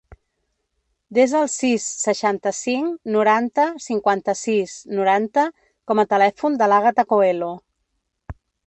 [1.17, 5.47] Desa el sis, seixanta-cinc, noranta, cinquanta-sis, noranta
[5.91, 7.57] com a telèfon de l'Àgata Coelho.